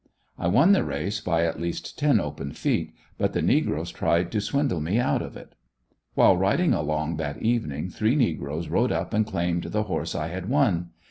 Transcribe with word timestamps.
I 0.35 0.47
won 0.47 0.71
the 0.71 0.83
race 0.83 1.21
by 1.21 1.43
at 1.45 1.61
least 1.61 1.99
ten 1.99 2.19
open 2.19 2.53
feet, 2.53 2.91
but 3.19 3.33
the 3.33 3.41
negroes 3.43 3.91
tried 3.91 4.31
to 4.31 4.41
swindle 4.41 4.81
me 4.81 4.97
out 4.99 5.21
of 5.21 5.37
it. 5.37 5.53
While 6.15 6.37
riding 6.37 6.73
along 6.73 7.17
that 7.17 7.39
evening 7.43 7.91
three 7.91 8.15
negroes 8.15 8.67
rode 8.67 8.91
up 8.91 9.13
and 9.13 9.27
claimed 9.27 9.65
the 9.65 9.83
horse 9.83 10.15
I 10.15 10.29
had 10.29 10.49
won. 10.49 10.89